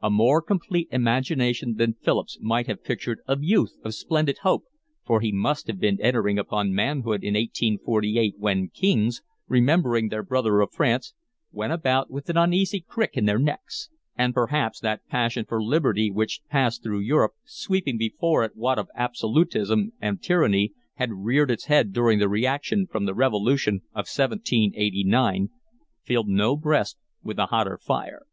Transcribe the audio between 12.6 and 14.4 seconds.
crick in their necks; and